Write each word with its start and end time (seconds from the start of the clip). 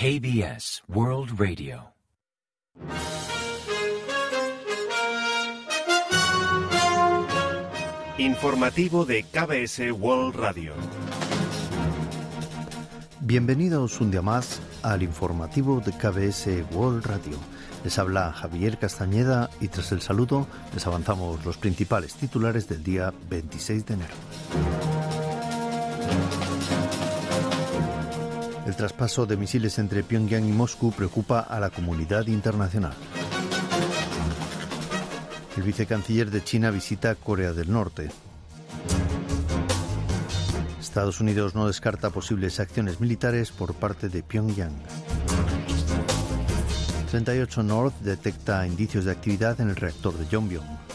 KBS 0.00 0.84
World 0.86 1.40
Radio. 1.40 1.92
Informativo 8.16 9.04
de 9.04 9.24
KBS 9.24 9.90
World 9.90 10.36
Radio. 10.36 10.74
Bienvenidos 13.22 14.00
un 14.00 14.12
día 14.12 14.22
más 14.22 14.60
al 14.84 15.02
informativo 15.02 15.80
de 15.80 15.90
KBS 15.90 16.72
World 16.72 17.04
Radio. 17.04 17.36
Les 17.82 17.98
habla 17.98 18.32
Javier 18.32 18.78
Castañeda 18.78 19.50
y 19.60 19.66
tras 19.66 19.90
el 19.90 20.00
saludo 20.00 20.46
les 20.74 20.86
avanzamos 20.86 21.44
los 21.44 21.58
principales 21.58 22.14
titulares 22.14 22.68
del 22.68 22.84
día 22.84 23.12
26 23.28 23.84
de 23.84 23.94
enero. 23.94 24.14
El 28.68 28.76
traspaso 28.76 29.24
de 29.24 29.38
misiles 29.38 29.78
entre 29.78 30.02
Pyongyang 30.02 30.46
y 30.46 30.52
Moscú 30.52 30.92
preocupa 30.92 31.40
a 31.40 31.58
la 31.58 31.70
comunidad 31.70 32.26
internacional. 32.26 32.92
El 35.56 35.62
vicecanciller 35.62 36.30
de 36.30 36.44
China 36.44 36.70
visita 36.70 37.14
Corea 37.14 37.54
del 37.54 37.72
Norte. 37.72 38.10
Estados 40.78 41.18
Unidos 41.20 41.54
no 41.54 41.66
descarta 41.66 42.10
posibles 42.10 42.60
acciones 42.60 43.00
militares 43.00 43.52
por 43.52 43.72
parte 43.72 44.10
de 44.10 44.22
Pyongyang. 44.22 44.76
38 47.10 47.62
North 47.62 47.98
detecta 48.00 48.66
indicios 48.66 49.06
de 49.06 49.12
actividad 49.12 49.58
en 49.62 49.70
el 49.70 49.76
reactor 49.76 50.12
de 50.18 50.26
Yongbyon. 50.26 50.87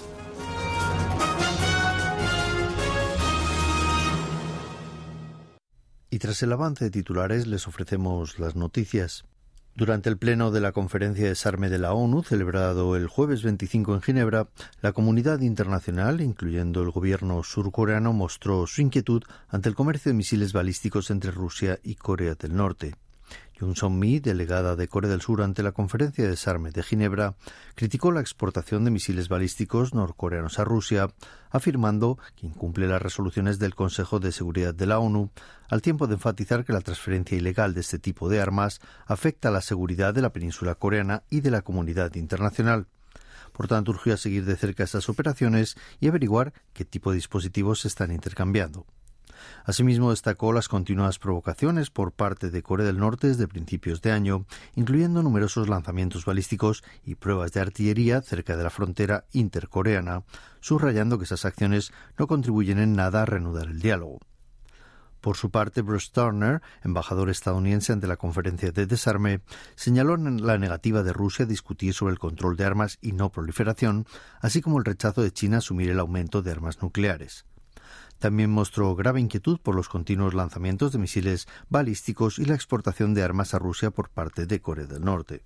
Y 6.13 6.19
tras 6.19 6.43
el 6.43 6.53
avance 6.53 6.85
de 6.85 6.91
titulares 6.91 7.47
les 7.47 7.67
ofrecemos 7.67 8.37
las 8.37 8.55
noticias. 8.55 9.25
Durante 9.73 10.09
el 10.09 10.19
pleno 10.19 10.51
de 10.51 10.61
la 10.61 10.71
Conferencia 10.71 11.23
de 11.23 11.29
Desarme 11.29 11.71
de 11.71 11.79
la 11.79 11.93
ONU, 11.93 12.21
celebrado 12.21 12.95
el 12.95 13.07
jueves 13.07 13.41
25 13.41 13.95
en 13.95 14.01
Ginebra, 14.03 14.47
la 14.83 14.91
comunidad 14.91 15.39
internacional, 15.39 16.21
incluyendo 16.21 16.83
el 16.83 16.91
gobierno 16.91 17.41
surcoreano, 17.41 18.13
mostró 18.13 18.67
su 18.67 18.83
inquietud 18.83 19.23
ante 19.47 19.69
el 19.69 19.75
comercio 19.75 20.11
de 20.11 20.17
misiles 20.17 20.53
balísticos 20.53 21.09
entre 21.09 21.31
Rusia 21.31 21.79
y 21.81 21.95
Corea 21.95 22.35
del 22.35 22.55
Norte. 22.55 22.93
Jung 23.63 23.75
Song-mi, 23.75 24.19
delegada 24.19 24.75
de 24.75 24.87
Corea 24.87 25.09
del 25.09 25.21
Sur 25.21 25.41
ante 25.41 25.63
la 25.63 25.71
Conferencia 25.71 26.23
de 26.23 26.31
Desarme 26.31 26.71
de 26.71 26.83
Ginebra, 26.83 27.35
criticó 27.75 28.11
la 28.11 28.19
exportación 28.19 28.83
de 28.83 28.91
misiles 28.91 29.29
balísticos 29.29 29.93
norcoreanos 29.93 30.59
a 30.59 30.65
Rusia, 30.65 31.09
afirmando 31.49 32.17
que 32.35 32.47
incumple 32.47 32.87
las 32.87 33.01
resoluciones 33.01 33.59
del 33.59 33.75
Consejo 33.75 34.19
de 34.19 34.31
Seguridad 34.31 34.75
de 34.75 34.85
la 34.85 34.99
ONU, 34.99 35.31
al 35.69 35.81
tiempo 35.81 36.07
de 36.07 36.15
enfatizar 36.15 36.65
que 36.65 36.73
la 36.73 36.81
transferencia 36.81 37.37
ilegal 37.37 37.73
de 37.73 37.81
este 37.81 37.99
tipo 37.99 38.29
de 38.29 38.41
armas 38.41 38.81
afecta 39.05 39.47
a 39.47 39.51
la 39.51 39.61
seguridad 39.61 40.13
de 40.13 40.21
la 40.21 40.33
península 40.33 40.75
coreana 40.75 41.23
y 41.29 41.41
de 41.41 41.51
la 41.51 41.61
comunidad 41.61 42.13
internacional. 42.15 42.87
Por 43.53 43.67
tanto, 43.67 43.91
urgió 43.91 44.13
a 44.13 44.17
seguir 44.17 44.45
de 44.45 44.55
cerca 44.55 44.83
estas 44.83 45.09
operaciones 45.09 45.75
y 45.99 46.07
averiguar 46.07 46.53
qué 46.73 46.85
tipo 46.85 47.11
de 47.11 47.17
dispositivos 47.17 47.81
se 47.81 47.87
están 47.87 48.11
intercambiando. 48.11 48.85
Asimismo, 49.65 50.11
destacó 50.11 50.53
las 50.53 50.67
continuas 50.67 51.19
provocaciones 51.19 51.89
por 51.89 52.11
parte 52.11 52.49
de 52.49 52.63
Corea 52.63 52.85
del 52.85 52.99
Norte 52.99 53.27
desde 53.27 53.47
principios 53.47 54.01
de 54.01 54.11
año, 54.11 54.45
incluyendo 54.75 55.23
numerosos 55.23 55.69
lanzamientos 55.69 56.25
balísticos 56.25 56.83
y 57.05 57.15
pruebas 57.15 57.51
de 57.53 57.61
artillería 57.61 58.21
cerca 58.21 58.57
de 58.57 58.63
la 58.63 58.69
frontera 58.69 59.25
intercoreana, 59.31 60.23
subrayando 60.59 61.17
que 61.17 61.25
esas 61.25 61.45
acciones 61.45 61.91
no 62.17 62.27
contribuyen 62.27 62.79
en 62.79 62.95
nada 62.95 63.21
a 63.21 63.25
reanudar 63.25 63.67
el 63.67 63.79
diálogo. 63.79 64.19
Por 65.23 65.37
su 65.37 65.51
parte, 65.51 65.81
Bruce 65.81 66.09
Turner, 66.11 66.61
embajador 66.83 67.29
estadounidense 67.29 67.93
ante 67.93 68.07
la 68.07 68.17
conferencia 68.17 68.73
de 68.73 68.85
desarme, 68.85 69.39
señaló 69.75 70.17
la 70.17 70.57
negativa 70.57 71.01
de 71.01 71.13
Rusia 71.13 71.45
a 71.45 71.47
discutir 71.47 71.93
sobre 71.93 72.11
el 72.11 72.19
control 72.19 72.57
de 72.57 72.65
armas 72.65 72.97
y 73.01 73.13
no 73.13 73.31
proliferación, 73.31 74.05
así 74.41 74.61
como 74.61 74.79
el 74.79 74.83
rechazo 74.83 75.21
de 75.21 75.31
China 75.31 75.55
a 75.55 75.59
asumir 75.59 75.89
el 75.89 76.01
aumento 76.01 76.41
de 76.41 76.51
armas 76.51 76.81
nucleares. 76.81 77.45
También 78.19 78.49
mostró 78.49 78.95
grave 78.95 79.19
inquietud 79.19 79.59
por 79.59 79.75
los 79.75 79.89
continuos 79.89 80.33
lanzamientos 80.33 80.91
de 80.91 80.99
misiles 80.99 81.47
balísticos 81.69 82.39
y 82.39 82.45
la 82.45 82.55
exportación 82.55 83.13
de 83.13 83.23
armas 83.23 83.53
a 83.53 83.59
Rusia 83.59 83.91
por 83.91 84.09
parte 84.09 84.45
de 84.45 84.61
Corea 84.61 84.85
del 84.85 85.03
Norte. 85.03 85.43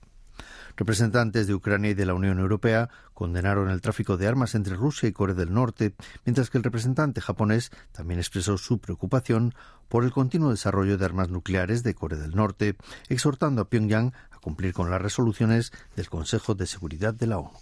Representantes 0.76 1.48
de 1.48 1.56
Ucrania 1.56 1.92
y 1.92 1.94
de 1.96 2.06
la 2.06 2.14
Unión 2.14 2.40
Europea 2.40 2.90
condenaron 3.16 3.70
el 3.70 3.82
tráfico 3.82 4.16
de 4.16 4.28
armas 4.28 4.54
entre 4.54 4.76
Rusia 4.76 5.10
y 5.10 5.12
Corea 5.12 5.36
del 5.36 5.54
Norte, 5.54 5.96
mientras 6.24 6.52
que 6.52 6.60
el 6.60 6.64
representante 6.64 7.20
japonés 7.20 7.72
también 7.92 8.20
expresó 8.20 8.58
su 8.60 8.80
preocupación 8.80 9.56
por 9.88 10.04
el 10.04 10.12
continuo 10.12 10.52
desarrollo 10.52 10.98
de 10.98 11.06
armas 11.06 11.30
nucleares 11.30 11.82
de 11.82 11.96
Corea 11.96 12.20
del 12.20 12.36
Norte, 12.36 12.76
exhortando 13.10 13.64
a 13.64 13.70
Pyongyang 13.70 14.14
a 14.32 14.38
cumplir 14.38 14.74
con 14.74 14.92
las 14.92 15.02
resoluciones 15.02 15.72
del 15.96 16.10
Consejo 16.10 16.54
de 16.54 16.68
Seguridad 16.68 17.16
de 17.16 17.28
la 17.28 17.40
ONU. 17.40 17.58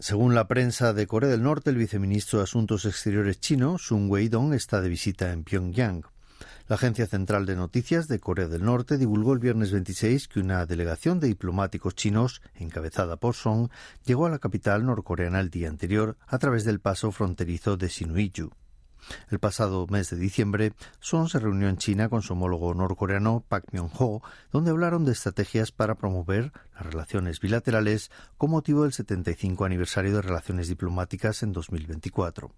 Según 0.00 0.34
la 0.34 0.48
prensa 0.48 0.94
de 0.94 1.06
Corea 1.06 1.28
del 1.28 1.42
Norte, 1.42 1.68
el 1.68 1.76
viceministro 1.76 2.38
de 2.38 2.44
Asuntos 2.44 2.86
Exteriores 2.86 3.38
chino, 3.38 3.76
Sun 3.76 4.08
Weidong, 4.08 4.54
está 4.54 4.80
de 4.80 4.88
visita 4.88 5.30
en 5.30 5.44
Pyongyang. 5.44 6.06
La 6.68 6.76
Agencia 6.76 7.06
Central 7.06 7.44
de 7.44 7.54
Noticias 7.54 8.08
de 8.08 8.18
Corea 8.18 8.48
del 8.48 8.64
Norte 8.64 8.96
divulgó 8.96 9.34
el 9.34 9.40
viernes 9.40 9.72
26 9.72 10.28
que 10.28 10.40
una 10.40 10.64
delegación 10.64 11.20
de 11.20 11.26
diplomáticos 11.26 11.94
chinos, 11.96 12.40
encabezada 12.54 13.18
por 13.18 13.34
Song, 13.34 13.68
llegó 14.06 14.24
a 14.24 14.30
la 14.30 14.38
capital 14.38 14.86
norcoreana 14.86 15.38
el 15.38 15.50
día 15.50 15.68
anterior 15.68 16.16
a 16.26 16.38
través 16.38 16.64
del 16.64 16.80
paso 16.80 17.12
fronterizo 17.12 17.76
de 17.76 17.90
Sinuiju. 17.90 18.52
El 19.30 19.38
pasado 19.38 19.86
mes 19.88 20.10
de 20.10 20.16
diciembre, 20.16 20.72
Son 21.00 21.28
se 21.28 21.38
reunió 21.38 21.68
en 21.68 21.76
China 21.76 22.08
con 22.08 22.22
su 22.22 22.32
homólogo 22.32 22.74
norcoreano 22.74 23.44
Pak 23.48 23.72
Myung-ho, 23.72 24.22
donde 24.52 24.70
hablaron 24.70 25.04
de 25.04 25.12
estrategias 25.12 25.72
para 25.72 25.94
promover 25.94 26.52
las 26.74 26.86
relaciones 26.86 27.40
bilaterales 27.40 28.10
con 28.36 28.50
motivo 28.50 28.82
del 28.82 28.92
75 28.92 29.64
aniversario 29.64 30.14
de 30.14 30.22
relaciones 30.22 30.68
diplomáticas 30.68 31.42
en 31.42 31.52
2024. 31.52 32.50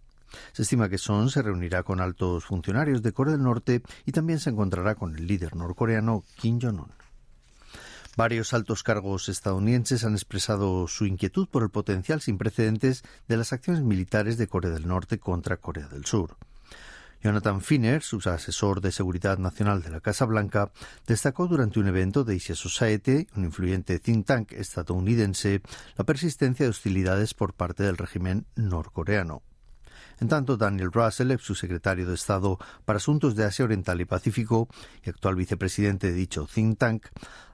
Se 0.53 0.63
estima 0.63 0.89
que 0.89 0.99
Son 0.99 1.31
se 1.31 1.43
reunirá 1.43 1.83
con 1.83 2.01
altos 2.01 2.45
funcionarios 2.45 3.03
de 3.03 3.13
Corea 3.13 3.35
del 3.35 3.43
Norte 3.43 3.83
y 4.07 4.13
también 4.13 4.41
se 4.41 4.51
encontrará 4.51 4.95
con 4.95 5.15
el 5.17 5.27
líder 5.27 5.57
norcoreano 5.57 6.25
Kim 6.37 6.59
Jong-un. 6.61 7.02
Varios 8.15 8.53
altos 8.53 8.83
cargos 8.83 9.31
estadounidenses 9.31 10.05
han 10.05 10.12
expresado 10.12 10.87
su 10.87 11.06
inquietud 11.06 11.49
por 11.49 11.62
el 11.62 11.71
potencial 11.71 12.21
sin 12.21 12.37
precedentes 12.37 13.05
de 13.27 13.39
las 13.39 13.55
acciones 13.55 13.83
militares 13.83 14.37
de 14.37 14.49
Corea 14.49 14.71
del 14.71 14.87
Norte 14.87 15.19
contra 15.19 15.56
Corea 15.56 15.89
del 15.89 16.05
Sur. 16.05 16.37
Jonathan 17.23 17.62
Finner, 17.62 18.03
su 18.03 18.19
asesor 18.28 18.81
de 18.81 18.93
seguridad 18.93 19.39
nacional 19.39 19.83
de 19.83 19.91
la 19.91 20.00
Casa 20.00 20.27
Blanca, 20.27 20.73
destacó 21.06 21.47
durante 21.47 21.78
un 21.78 21.87
evento 21.87 22.25
de 22.25 22.37
Asia 22.37 22.55
Society, 22.55 23.28
un 23.37 23.45
influyente 23.45 23.99
think 23.99 24.27
tank 24.27 24.53
estadounidense, 24.53 25.62
la 25.97 26.05
persistencia 26.05 26.67
de 26.67 26.71
hostilidades 26.71 27.33
por 27.33 27.55
parte 27.55 27.84
del 27.84 27.97
régimen 27.97 28.44
norcoreano. 28.56 29.43
En 30.22 30.28
tanto, 30.28 30.56
Daniel 30.56 30.93
Russell, 30.93 31.37
subsecretario 31.41 32.06
de 32.06 32.15
Estado 32.15 32.56
para 32.84 32.99
Asuntos 32.99 33.34
de 33.34 33.43
Asia 33.43 33.65
Oriental 33.65 34.00
y 34.00 34.05
Pacífico 34.05 34.69
y 35.05 35.10
actual 35.10 35.34
vicepresidente 35.34 36.06
de 36.06 36.12
dicho 36.12 36.47
think 36.47 36.78
tank, 36.78 37.06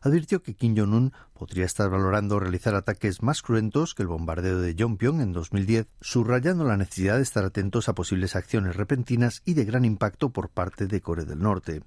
advirtió 0.02 0.42
que 0.42 0.52
Kim 0.52 0.76
Jong-un 0.76 1.14
podría 1.32 1.64
estar 1.64 1.88
valorando 1.88 2.38
realizar 2.38 2.74
ataques 2.74 3.22
más 3.22 3.40
cruentos 3.40 3.94
que 3.94 4.02
el 4.02 4.08
bombardeo 4.08 4.60
de 4.60 4.74
Yongbyon 4.74 5.22
en 5.22 5.32
2010, 5.32 5.86
subrayando 6.02 6.64
la 6.64 6.76
necesidad 6.76 7.16
de 7.16 7.22
estar 7.22 7.42
atentos 7.42 7.88
a 7.88 7.94
posibles 7.94 8.36
acciones 8.36 8.76
repentinas 8.76 9.40
y 9.46 9.54
de 9.54 9.64
gran 9.64 9.86
impacto 9.86 10.28
por 10.28 10.50
parte 10.50 10.86
de 10.86 11.00
Corea 11.00 11.24
del 11.24 11.38
Norte. 11.38 11.80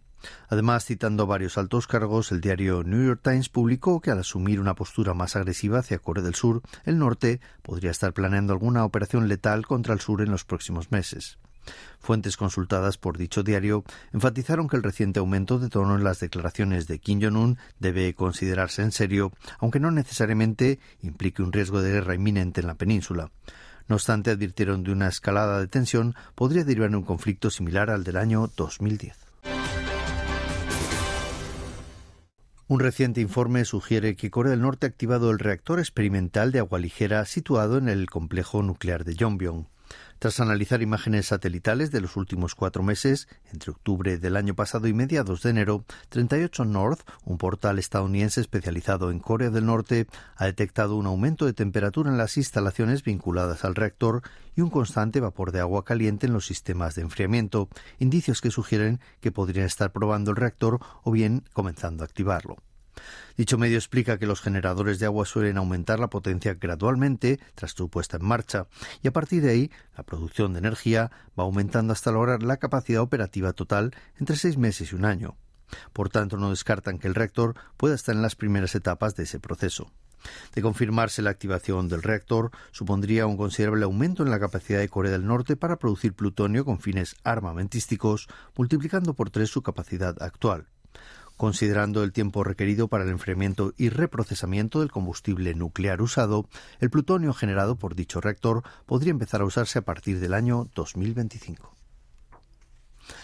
Además, 0.49 0.85
citando 0.85 1.27
varios 1.27 1.57
altos 1.57 1.87
cargos, 1.87 2.31
el 2.31 2.41
diario 2.41 2.83
New 2.83 3.05
York 3.05 3.21
Times 3.23 3.49
publicó 3.49 4.01
que 4.01 4.11
al 4.11 4.19
asumir 4.19 4.59
una 4.59 4.75
postura 4.75 5.13
más 5.13 5.35
agresiva 5.35 5.79
hacia 5.79 5.99
Corea 5.99 6.23
del 6.23 6.35
Sur, 6.35 6.61
el 6.85 6.97
norte 6.97 7.39
podría 7.61 7.91
estar 7.91 8.13
planeando 8.13 8.53
alguna 8.53 8.85
operación 8.85 9.27
letal 9.27 9.65
contra 9.65 9.93
el 9.93 9.99
sur 9.99 10.21
en 10.21 10.31
los 10.31 10.45
próximos 10.45 10.91
meses. 10.91 11.37
Fuentes 11.99 12.37
consultadas 12.37 12.97
por 12.97 13.17
dicho 13.17 13.43
diario 13.43 13.83
enfatizaron 14.11 14.67
que 14.67 14.77
el 14.77 14.83
reciente 14.83 15.19
aumento 15.19 15.59
de 15.59 15.69
tono 15.69 15.95
en 15.95 16.03
las 16.03 16.19
declaraciones 16.19 16.87
de 16.87 16.99
Kim 16.99 17.21
Jong-un 17.21 17.57
debe 17.79 18.15
considerarse 18.15 18.81
en 18.81 18.91
serio, 18.91 19.31
aunque 19.59 19.79
no 19.79 19.91
necesariamente 19.91 20.79
implique 21.01 21.43
un 21.43 21.53
riesgo 21.53 21.81
de 21.81 21.91
guerra 21.91 22.15
inminente 22.15 22.61
en 22.61 22.67
la 22.67 22.75
península. 22.75 23.31
No 23.87 23.95
obstante, 23.95 24.31
advirtieron 24.31 24.83
de 24.83 24.91
una 24.91 25.09
escalada 25.09 25.59
de 25.59 25.67
tensión 25.67 26.15
podría 26.33 26.63
derivar 26.63 26.89
en 26.89 26.95
un 26.95 27.03
conflicto 27.03 27.51
similar 27.51 27.89
al 27.89 28.03
del 28.03 28.17
año 28.17 28.49
2010. 28.55 29.30
Un 32.71 32.79
reciente 32.79 33.19
informe 33.19 33.65
sugiere 33.65 34.15
que 34.15 34.31
Corea 34.31 34.51
del 34.51 34.61
Norte 34.61 34.85
ha 34.85 34.89
activado 34.89 35.29
el 35.29 35.39
reactor 35.39 35.79
experimental 35.79 36.53
de 36.53 36.59
agua 36.59 36.79
ligera 36.79 37.25
situado 37.25 37.77
en 37.77 37.89
el 37.89 38.09
complejo 38.09 38.63
nuclear 38.63 39.03
de 39.03 39.13
Yongbyon. 39.13 39.67
Tras 40.21 40.39
analizar 40.39 40.83
imágenes 40.83 41.25
satelitales 41.25 41.89
de 41.89 41.99
los 41.99 42.15
últimos 42.15 42.53
cuatro 42.53 42.83
meses, 42.83 43.27
entre 43.51 43.71
octubre 43.71 44.19
del 44.19 44.35
año 44.35 44.53
pasado 44.53 44.87
y 44.87 44.93
mediados 44.93 45.41
de 45.41 45.49
enero, 45.49 45.83
38 46.09 46.63
North, 46.63 47.01
un 47.25 47.39
portal 47.39 47.79
estadounidense 47.79 48.39
especializado 48.39 49.09
en 49.09 49.17
Corea 49.17 49.49
del 49.49 49.65
Norte, 49.65 50.05
ha 50.35 50.45
detectado 50.45 50.95
un 50.95 51.07
aumento 51.07 51.47
de 51.47 51.53
temperatura 51.53 52.11
en 52.11 52.19
las 52.19 52.37
instalaciones 52.37 53.01
vinculadas 53.01 53.65
al 53.65 53.73
reactor 53.73 54.21
y 54.55 54.61
un 54.61 54.69
constante 54.69 55.19
vapor 55.21 55.51
de 55.51 55.61
agua 55.61 55.85
caliente 55.85 56.27
en 56.27 56.33
los 56.33 56.45
sistemas 56.45 56.93
de 56.93 57.01
enfriamiento, 57.01 57.67
indicios 57.97 58.41
que 58.41 58.51
sugieren 58.51 58.99
que 59.21 59.31
podrían 59.31 59.65
estar 59.65 59.91
probando 59.91 60.29
el 60.29 60.37
reactor 60.37 60.77
o 61.01 61.09
bien 61.09 61.45
comenzando 61.51 62.03
a 62.03 62.05
activarlo. 62.05 62.57
Dicho 63.37 63.57
medio 63.57 63.77
explica 63.77 64.17
que 64.17 64.25
los 64.25 64.41
generadores 64.41 64.99
de 64.99 65.05
agua 65.05 65.25
suelen 65.25 65.57
aumentar 65.57 65.99
la 65.99 66.09
potencia 66.09 66.55
gradualmente 66.55 67.39
tras 67.55 67.71
su 67.71 67.89
puesta 67.89 68.17
en 68.17 68.25
marcha 68.25 68.67
y 69.01 69.07
a 69.07 69.13
partir 69.13 69.41
de 69.41 69.51
ahí 69.51 69.71
la 69.97 70.03
producción 70.03 70.53
de 70.53 70.59
energía 70.59 71.11
va 71.39 71.43
aumentando 71.43 71.93
hasta 71.93 72.11
lograr 72.11 72.43
la 72.43 72.57
capacidad 72.57 73.01
operativa 73.01 73.53
total 73.53 73.95
entre 74.19 74.35
seis 74.35 74.57
meses 74.57 74.91
y 74.91 74.95
un 74.95 75.05
año. 75.05 75.37
Por 75.93 76.09
tanto, 76.09 76.37
no 76.37 76.49
descartan 76.49 76.99
que 76.99 77.07
el 77.07 77.15
reactor 77.15 77.55
pueda 77.77 77.95
estar 77.95 78.15
en 78.15 78.21
las 78.21 78.35
primeras 78.35 78.75
etapas 78.75 79.15
de 79.15 79.23
ese 79.23 79.39
proceso. 79.39 79.91
De 80.53 80.61
confirmarse 80.61 81.21
la 81.21 81.31
activación 81.31 81.87
del 81.87 82.03
reactor, 82.03 82.51
supondría 82.71 83.25
un 83.25 83.37
considerable 83.37 83.85
aumento 83.85 84.21
en 84.23 84.29
la 84.29 84.39
capacidad 84.39 84.79
de 84.79 84.89
Corea 84.89 85.11
del 85.11 85.25
Norte 85.25 85.55
para 85.55 85.77
producir 85.77 86.13
plutonio 86.13 86.63
con 86.63 86.79
fines 86.79 87.15
armamentísticos, 87.23 88.27
multiplicando 88.55 89.13
por 89.15 89.31
tres 89.31 89.49
su 89.49 89.63
capacidad 89.63 90.21
actual 90.21 90.67
considerando 91.41 92.03
el 92.03 92.11
tiempo 92.11 92.43
requerido 92.43 92.87
para 92.87 93.03
el 93.03 93.09
enfriamiento 93.09 93.73
y 93.75 93.89
reprocesamiento 93.89 94.79
del 94.79 94.91
combustible 94.91 95.55
nuclear 95.55 95.99
usado, 96.03 96.47
el 96.79 96.91
plutonio 96.91 97.33
generado 97.33 97.77
por 97.77 97.95
dicho 97.95 98.21
reactor 98.21 98.61
podría 98.85 99.09
empezar 99.09 99.41
a 99.41 99.45
usarse 99.45 99.79
a 99.79 99.81
partir 99.81 100.19
del 100.19 100.35
año 100.35 100.69
2025. 100.75 101.75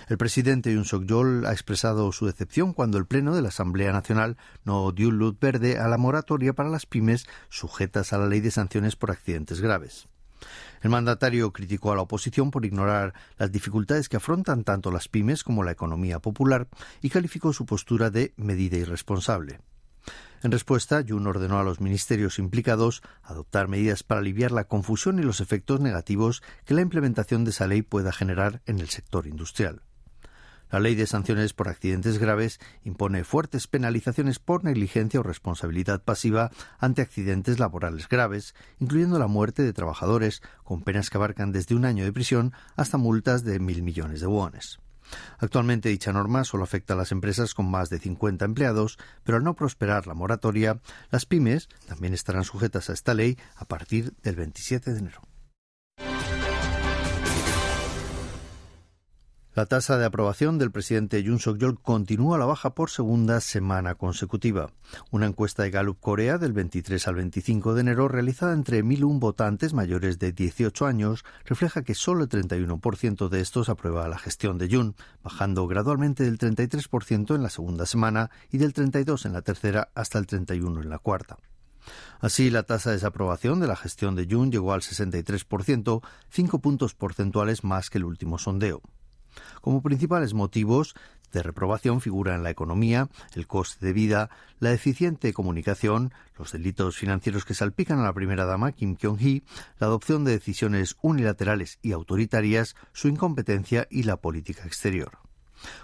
El 0.09 0.17
presidente 0.17 0.73
Yoon 0.73 0.85
Suk-yeol 0.85 1.45
ha 1.45 1.51
expresado 1.51 2.11
su 2.11 2.25
decepción 2.25 2.73
cuando 2.73 2.97
el 2.97 3.05
Pleno 3.05 3.35
de 3.35 3.43
la 3.43 3.49
Asamblea 3.49 3.91
Nacional 3.91 4.37
no 4.65 4.91
dio 4.91 5.11
luz 5.11 5.39
verde 5.39 5.77
a 5.77 5.87
la 5.87 5.99
moratoria 5.99 6.53
para 6.53 6.69
las 6.69 6.87
pymes 6.87 7.27
sujetas 7.49 8.13
a 8.13 8.17
la 8.17 8.25
ley 8.25 8.39
de 8.39 8.49
sanciones 8.49 8.95
por 8.95 9.11
accidentes 9.11 9.61
graves. 9.61 10.07
El 10.81 10.89
mandatario 10.89 11.51
criticó 11.51 11.91
a 11.91 11.95
la 11.95 12.01
oposición 12.01 12.51
por 12.51 12.65
ignorar 12.65 13.13
las 13.37 13.51
dificultades 13.51 14.09
que 14.09 14.17
afrontan 14.17 14.63
tanto 14.63 14.91
las 14.91 15.07
pymes 15.07 15.43
como 15.43 15.63
la 15.63 15.71
economía 15.71 16.19
popular 16.19 16.67
y 17.01 17.09
calificó 17.09 17.53
su 17.53 17.65
postura 17.65 18.09
de 18.09 18.33
medida 18.37 18.77
irresponsable. 18.77 19.59
En 20.43 20.51
respuesta, 20.51 21.03
Jun 21.07 21.25
ordenó 21.25 21.59
a 21.59 21.63
los 21.63 21.81
ministerios 21.81 22.37
implicados 22.37 23.01
adoptar 23.23 23.67
medidas 23.67 24.03
para 24.03 24.19
aliviar 24.19 24.51
la 24.51 24.65
confusión 24.65 25.19
y 25.19 25.23
los 25.23 25.41
efectos 25.41 25.79
negativos 25.79 26.43
que 26.65 26.75
la 26.75 26.81
implementación 26.81 27.43
de 27.43 27.51
esa 27.51 27.67
ley 27.67 27.81
pueda 27.81 28.11
generar 28.11 28.61
en 28.65 28.79
el 28.79 28.89
sector 28.89 29.25
industrial. 29.25 29.81
La 30.69 30.79
ley 30.79 30.95
de 30.95 31.07
sanciones 31.07 31.53
por 31.53 31.69
accidentes 31.69 32.17
graves 32.17 32.59
impone 32.83 33.23
fuertes 33.23 33.67
penalizaciones 33.67 34.39
por 34.39 34.63
negligencia 34.63 35.19
o 35.19 35.23
responsabilidad 35.23 36.03
pasiva 36.03 36.51
ante 36.79 37.01
accidentes 37.01 37.59
laborales 37.59 38.09
graves, 38.09 38.53
incluyendo 38.79 39.19
la 39.19 39.27
muerte 39.27 39.63
de 39.63 39.73
trabajadores, 39.73 40.41
con 40.63 40.81
penas 40.81 41.09
que 41.09 41.17
abarcan 41.17 41.51
desde 41.51 41.75
un 41.75 41.85
año 41.85 42.03
de 42.03 42.13
prisión 42.13 42.53
hasta 42.75 42.97
multas 42.97 43.43
de 43.43 43.59
mil 43.59 43.81
millones 43.81 44.19
de 44.21 44.27
wones. 44.27 44.79
Actualmente 45.37 45.89
dicha 45.89 46.11
norma 46.11 46.43
solo 46.43 46.63
afecta 46.63 46.93
a 46.93 46.97
las 46.97 47.11
empresas 47.11 47.53
con 47.53 47.69
más 47.69 47.89
de 47.89 47.99
50 47.99 48.45
empleados, 48.45 48.97
pero 49.23 49.37
al 49.37 49.43
no 49.43 49.55
prosperar 49.55 50.07
la 50.07 50.13
moratoria, 50.13 50.81
las 51.11 51.25
pymes 51.25 51.69
también 51.87 52.13
estarán 52.13 52.43
sujetas 52.43 52.89
a 52.89 52.93
esta 52.93 53.13
ley 53.13 53.37
a 53.55 53.65
partir 53.65 54.13
del 54.23 54.35
27 54.35 54.91
de 54.91 54.99
enero. 54.99 55.21
La 59.57 59.65
tasa 59.65 59.97
de 59.97 60.05
aprobación 60.05 60.59
del 60.59 60.69
presidente 60.69 61.23
Yoon 61.23 61.39
Suk-yeol 61.39 61.81
continúa 61.81 62.35
a 62.35 62.39
la 62.39 62.45
baja 62.45 62.75
por 62.75 62.91
segunda 62.91 63.41
semana 63.41 63.95
consecutiva. 63.95 64.69
Una 65.09 65.25
encuesta 65.25 65.63
de 65.63 65.71
Gallup 65.71 65.99
Corea 65.99 66.37
del 66.37 66.53
23 66.53 67.07
al 67.07 67.15
25 67.15 67.73
de 67.73 67.81
enero 67.81 68.07
realizada 68.07 68.53
entre 68.53 68.83
1.001 68.83 69.17
votantes 69.17 69.73
mayores 69.73 70.19
de 70.19 70.31
18 70.31 70.85
años 70.85 71.25
refleja 71.43 71.81
que 71.81 71.95
solo 71.95 72.25
el 72.25 72.29
31% 72.29 73.29
de 73.29 73.41
estos 73.41 73.69
aprueba 73.69 74.07
la 74.07 74.19
gestión 74.19 74.59
de 74.59 74.67
Yoon, 74.67 74.95
bajando 75.23 75.65
gradualmente 75.65 76.23
del 76.23 76.37
33% 76.37 77.33
en 77.33 77.41
la 77.41 77.49
segunda 77.49 77.87
semana 77.87 78.29
y 78.51 78.59
del 78.59 78.75
32% 78.75 79.25
en 79.25 79.33
la 79.33 79.41
tercera 79.41 79.89
hasta 79.95 80.19
el 80.19 80.27
31% 80.27 80.83
en 80.83 80.89
la 80.91 80.99
cuarta. 80.99 81.39
Así, 82.19 82.51
la 82.51 82.61
tasa 82.61 82.91
de 82.91 82.97
desaprobación 82.97 83.59
de 83.59 83.65
la 83.65 83.75
gestión 83.75 84.15
de 84.15 84.27
Yoon 84.27 84.51
llegó 84.51 84.73
al 84.73 84.81
63%, 84.81 86.03
cinco 86.29 86.59
puntos 86.59 86.93
porcentuales 86.93 87.63
más 87.63 87.89
que 87.89 87.97
el 87.97 88.05
último 88.05 88.37
sondeo. 88.37 88.83
Como 89.61 89.81
principales 89.81 90.33
motivos 90.33 90.95
de 91.31 91.43
reprobación 91.43 92.01
figuran 92.01 92.43
la 92.43 92.49
economía, 92.49 93.09
el 93.35 93.47
coste 93.47 93.85
de 93.85 93.93
vida, 93.93 94.29
la 94.59 94.69
deficiente 94.69 95.33
comunicación, 95.33 96.13
los 96.37 96.51
delitos 96.51 96.97
financieros 96.97 97.45
que 97.45 97.53
salpican 97.53 97.99
a 97.99 98.03
la 98.03 98.13
primera 98.13 98.45
dama 98.45 98.71
Kim 98.71 98.95
Kyung-hee, 98.95 99.43
la 99.79 99.87
adopción 99.87 100.23
de 100.23 100.31
decisiones 100.31 100.97
unilaterales 101.01 101.79
y 101.81 101.91
autoritarias, 101.91 102.75
su 102.93 103.07
incompetencia 103.07 103.87
y 103.89 104.03
la 104.03 104.17
política 104.17 104.63
exterior. 104.65 105.19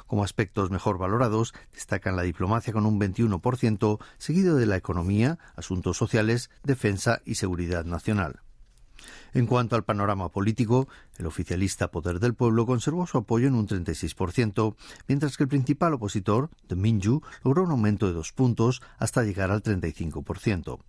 Como 0.07 0.23
aspectos 0.23 0.69
mejor 0.69 0.97
valorados, 0.97 1.53
destacan 1.73 2.15
la 2.15 2.21
diplomacia 2.21 2.73
con 2.73 2.85
un 2.85 2.99
21%, 2.99 3.99
seguido 4.17 4.55
de 4.55 4.65
la 4.65 4.77
economía, 4.77 5.39
asuntos 5.55 5.97
sociales, 5.97 6.49
defensa 6.63 7.21
y 7.25 7.35
seguridad 7.35 7.85
nacional. 7.85 8.41
En 9.33 9.47
cuanto 9.47 9.75
al 9.75 9.83
panorama 9.83 10.29
político, 10.29 10.87
el 11.17 11.25
oficialista 11.25 11.89
Poder 11.89 12.19
del 12.19 12.35
Pueblo 12.35 12.65
conservó 12.65 13.07
su 13.07 13.17
apoyo 13.17 13.47
en 13.47 13.55
un 13.55 13.67
36%, 13.67 14.75
mientras 15.07 15.37
que 15.37 15.43
el 15.43 15.49
principal 15.49 15.93
opositor, 15.93 16.51
The 16.67 16.75
Minju, 16.75 17.21
logró 17.43 17.63
un 17.63 17.71
aumento 17.71 18.05
de 18.05 18.13
dos 18.13 18.31
puntos 18.31 18.81
hasta 18.99 19.23
llegar 19.23 19.49
al 19.49 19.63
35%. 19.63 20.79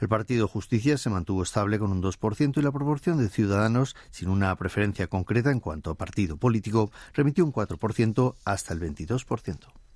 El 0.00 0.08
Partido 0.08 0.48
Justicia 0.48 0.96
se 0.98 1.10
mantuvo 1.10 1.42
estable 1.42 1.78
con 1.78 1.92
un 1.92 2.02
2% 2.02 2.56
y 2.56 2.62
la 2.62 2.72
proporción 2.72 3.18
de 3.18 3.28
ciudadanos 3.28 3.96
sin 4.10 4.28
una 4.28 4.56
preferencia 4.56 5.06
concreta 5.06 5.50
en 5.50 5.60
cuanto 5.60 5.90
a 5.90 5.94
partido 5.94 6.36
político 6.36 6.90
remitió 7.12 7.44
un 7.44 7.52
4% 7.52 8.34
hasta 8.44 8.74
el 8.74 8.80
22%. 8.80 9.87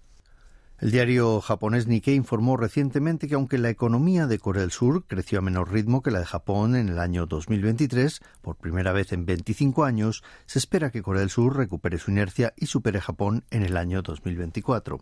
El 0.82 0.90
diario 0.90 1.40
japonés 1.40 1.86
Nikkei 1.86 2.16
informó 2.16 2.56
recientemente 2.56 3.28
que 3.28 3.36
aunque 3.36 3.56
la 3.56 3.70
economía 3.70 4.26
de 4.26 4.40
Corea 4.40 4.62
del 4.62 4.72
Sur 4.72 5.04
creció 5.06 5.38
a 5.38 5.40
menor 5.40 5.70
ritmo 5.70 6.02
que 6.02 6.10
la 6.10 6.18
de 6.18 6.26
Japón 6.26 6.74
en 6.74 6.88
el 6.88 6.98
año 6.98 7.26
2023, 7.26 8.20
por 8.40 8.56
primera 8.56 8.90
vez 8.90 9.12
en 9.12 9.24
25 9.24 9.84
años, 9.84 10.24
se 10.44 10.58
espera 10.58 10.90
que 10.90 11.02
Corea 11.02 11.20
del 11.20 11.30
Sur 11.30 11.56
recupere 11.56 11.98
su 11.98 12.10
inercia 12.10 12.52
y 12.56 12.66
supere 12.66 13.00
Japón 13.00 13.44
en 13.52 13.62
el 13.62 13.76
año 13.76 14.02
2024. 14.02 14.98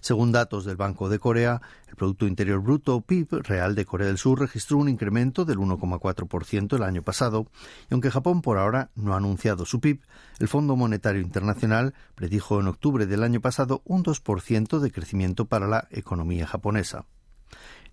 Según 0.00 0.32
datos 0.32 0.64
del 0.64 0.76
Banco 0.76 1.08
de 1.08 1.18
Corea, 1.18 1.60
el 1.88 1.96
Producto 1.96 2.26
Interior 2.26 2.60
Bruto 2.60 3.00
PIB 3.00 3.42
real 3.42 3.74
de 3.74 3.84
Corea 3.84 4.08
del 4.08 4.18
Sur 4.18 4.40
registró 4.40 4.78
un 4.78 4.88
incremento 4.88 5.44
del 5.44 5.58
1,4% 5.58 6.74
el 6.76 6.82
año 6.82 7.02
pasado, 7.02 7.46
y 7.88 7.94
aunque 7.94 8.10
Japón 8.10 8.42
por 8.42 8.58
ahora 8.58 8.90
no 8.94 9.14
ha 9.14 9.18
anunciado 9.18 9.64
su 9.64 9.80
PIB, 9.80 10.00
el 10.40 10.48
Fondo 10.48 10.74
Monetario 10.74 11.20
Internacional 11.20 11.94
predijo 12.14 12.60
en 12.60 12.66
octubre 12.66 13.06
del 13.06 13.22
año 13.22 13.40
pasado 13.40 13.82
un 13.84 14.02
2% 14.02 14.80
de 14.80 14.90
crecimiento 14.90 15.44
para 15.44 15.68
la 15.68 15.86
economía 15.90 16.46
japonesa. 16.46 17.04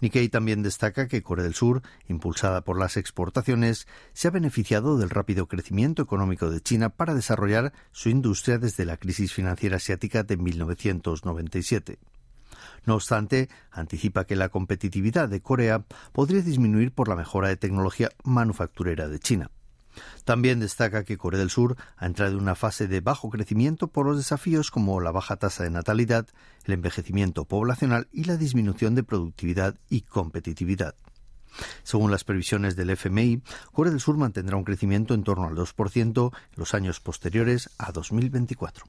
Nikkei 0.02 0.30
también 0.30 0.64
destaca 0.64 1.08
que 1.08 1.24
Corea 1.24 1.44
del 1.44 1.56
Sur, 1.56 1.82
impulsada 2.08 2.62
por 2.62 2.80
las 2.80 2.98
exportaciones, 2.98 3.88
se 4.14 4.28
ha 4.28 4.32
beneficiado 4.32 4.98
del 4.98 5.10
rápido 5.10 5.48
crecimiento 5.48 6.02
económico 6.02 6.50
de 6.50 6.62
China 6.62 6.90
para 6.90 7.16
desarrollar 7.16 7.74
su 7.92 8.10
industria 8.10 8.58
desde 8.58 8.86
la 8.86 8.98
crisis 8.98 9.34
financiera 9.34 9.78
asiática 9.78 10.24
de 10.24 10.38
1997. 10.38 12.00
No 12.86 12.96
obstante, 12.96 13.50
anticipa 13.72 14.26
que 14.26 14.36
la 14.36 14.50
competitividad 14.50 15.30
de 15.30 15.42
Corea 15.42 15.86
podría 16.14 16.42
disminuir 16.42 16.92
por 16.92 17.08
la 17.08 17.16
mejora 17.16 17.50
de 17.50 17.58
tecnología 17.58 18.10
manufacturera 18.24 19.08
de 19.08 19.20
China. 19.20 19.52
También 20.26 20.60
destaca 20.60 21.04
que 21.04 21.18
Corea 21.18 21.40
del 21.40 21.50
Sur 21.50 21.76
ha 21.98 22.06
entrado 22.06 22.34
en 22.34 22.40
una 22.40 22.56
fase 22.56 22.88
de 22.88 23.02
bajo 23.02 23.30
crecimiento 23.30 23.88
por 23.88 24.06
los 24.06 24.18
desafíos 24.18 24.72
como 24.72 25.00
la 25.02 25.12
baja 25.12 25.38
tasa 25.38 25.64
de 25.64 25.70
natalidad, 25.70 26.28
el 26.66 26.74
envejecimiento 26.74 27.46
poblacional 27.46 28.08
y 28.12 28.26
la 28.26 28.38
disminución 28.38 28.96
de 28.96 29.04
productividad 29.04 29.76
y 29.90 30.02
competitividad. 30.02 30.96
Según 31.84 32.12
las 32.12 32.24
previsiones 32.24 32.76
del 32.76 32.92
FMI, 32.92 33.42
Corea 33.72 33.92
del 33.92 34.00
Sur 34.00 34.18
mantendrá 34.18 34.58
un 34.58 34.64
crecimiento 34.64 35.14
en 35.14 35.24
torno 35.24 35.48
al 35.48 35.56
2% 35.56 36.32
en 36.34 36.56
los 36.56 36.74
años 36.74 37.00
posteriores 37.00 37.70
a 37.78 37.92
2024. 37.92 38.86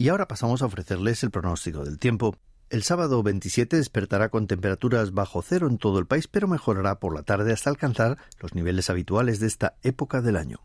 Y 0.00 0.08
ahora 0.10 0.28
pasamos 0.28 0.62
a 0.62 0.66
ofrecerles 0.66 1.24
el 1.24 1.32
pronóstico 1.32 1.84
del 1.84 1.98
tiempo. 1.98 2.36
El 2.70 2.82
sábado 2.82 3.22
27 3.22 3.76
despertará 3.76 4.28
con 4.28 4.46
temperaturas 4.46 5.12
bajo 5.12 5.40
cero 5.40 5.68
en 5.68 5.78
todo 5.78 5.98
el 5.98 6.06
país, 6.06 6.28
pero 6.28 6.46
mejorará 6.46 7.00
por 7.00 7.14
la 7.14 7.22
tarde 7.22 7.54
hasta 7.54 7.70
alcanzar 7.70 8.18
los 8.40 8.54
niveles 8.54 8.90
habituales 8.90 9.40
de 9.40 9.46
esta 9.46 9.76
época 9.82 10.20
del 10.20 10.36
año. 10.36 10.60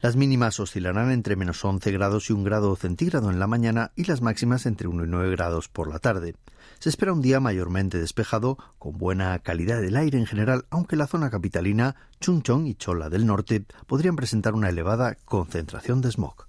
Las 0.00 0.16
mínimas 0.16 0.58
oscilarán 0.58 1.12
entre 1.12 1.36
menos 1.36 1.64
11 1.64 1.92
grados 1.92 2.28
y 2.28 2.32
1 2.32 2.42
grado 2.42 2.74
centígrado 2.74 3.30
en 3.30 3.38
la 3.38 3.46
mañana 3.46 3.92
y 3.94 4.04
las 4.04 4.20
máximas 4.20 4.66
entre 4.66 4.88
1 4.88 5.04
y 5.04 5.06
9 5.06 5.30
grados 5.30 5.68
por 5.68 5.88
la 5.88 6.00
tarde. 6.00 6.34
Se 6.80 6.88
espera 6.88 7.12
un 7.12 7.22
día 7.22 7.38
mayormente 7.38 7.98
despejado, 7.98 8.58
con 8.78 8.98
buena 8.98 9.38
calidad 9.38 9.80
del 9.80 9.96
aire 9.96 10.18
en 10.18 10.26
general, 10.26 10.66
aunque 10.70 10.96
la 10.96 11.06
zona 11.06 11.30
capitalina, 11.30 11.94
Chungcheong 12.20 12.66
y 12.66 12.74
Chola 12.74 13.10
del 13.10 13.26
norte 13.26 13.64
podrían 13.86 14.16
presentar 14.16 14.54
una 14.54 14.70
elevada 14.70 15.16
concentración 15.24 16.00
de 16.00 16.10
smog. 16.10 16.48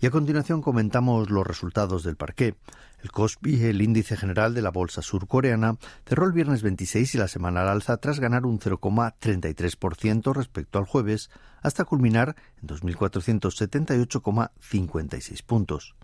Y 0.00 0.06
a 0.06 0.10
continuación 0.10 0.60
comentamos 0.60 1.30
los 1.30 1.46
resultados 1.46 2.02
del 2.02 2.16
parqué. 2.16 2.56
El 3.02 3.12
Kospi, 3.12 3.62
el 3.64 3.80
índice 3.82 4.16
general 4.16 4.54
de 4.54 4.62
la 4.62 4.70
bolsa 4.70 5.02
surcoreana, 5.02 5.76
cerró 6.06 6.24
el 6.26 6.32
viernes 6.32 6.62
26 6.62 7.14
y 7.14 7.18
la 7.18 7.28
semana 7.28 7.60
al 7.62 7.68
alza 7.68 7.98
tras 7.98 8.18
ganar 8.18 8.46
un 8.46 8.58
0,33% 8.58 10.34
respecto 10.34 10.78
al 10.78 10.86
jueves, 10.86 11.30
hasta 11.62 11.84
culminar 11.84 12.34
en 12.60 12.68
2.478,56 12.68 15.44
puntos. 15.44 15.94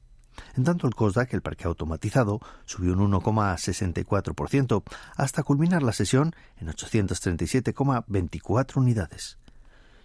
En 0.57 0.65
tanto, 0.65 0.87
el 0.87 0.95
COSDAC, 0.95 1.35
el 1.35 1.43
parque 1.43 1.67
automatizado, 1.67 2.41
subió 2.65 2.95
un 2.95 3.13
1,64% 3.13 4.83
hasta 5.17 5.43
culminar 5.43 5.83
la 5.83 5.93
sesión 5.93 6.33
en 6.59 6.69
837,24 6.69 8.77
unidades. 8.77 9.40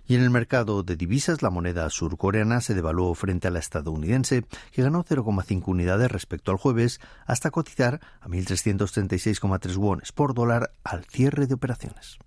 Y 0.07 0.15
en 0.15 0.21
el 0.21 0.29
mercado 0.29 0.83
de 0.83 0.95
divisas, 0.95 1.41
la 1.41 1.49
moneda 1.49 1.89
surcoreana 1.89 2.61
se 2.61 2.73
devaluó 2.73 3.13
frente 3.15 3.47
a 3.47 3.51
la 3.51 3.59
estadounidense, 3.59 4.45
que 4.71 4.83
ganó 4.83 5.03
0,5 5.03 5.63
unidades 5.67 6.11
respecto 6.11 6.51
al 6.51 6.57
jueves, 6.57 6.99
hasta 7.25 7.51
cotizar 7.51 8.01
a 8.21 8.27
1.336,3 8.27 9.75
wones 9.77 10.11
por 10.11 10.33
dólar 10.33 10.71
al 10.83 11.05
cierre 11.05 11.47
de 11.47 11.55
operaciones. 11.55 12.19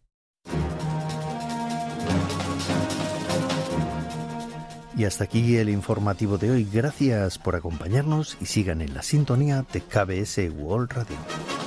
Y 4.97 5.05
hasta 5.05 5.23
aquí 5.25 5.57
el 5.57 5.69
informativo 5.69 6.39
de 6.39 6.51
hoy. 6.51 6.69
Gracias 6.73 7.39
por 7.39 7.55
acompañarnos 7.55 8.37
y 8.41 8.47
sigan 8.47 8.81
en 8.81 8.95
la 8.95 9.03
sintonía 9.03 9.65
de 9.73 9.81
KBS 9.81 10.51
World 10.53 10.91
Radio. 10.93 11.58